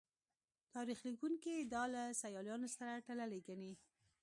تاریخ 0.73 0.99
لیکوونکي 1.07 1.55
دا 1.73 1.83
له 1.93 2.01
سیالانو 2.21 2.67
سره 2.77 3.03
تړلې 3.07 3.39
ګڼي 3.47 3.71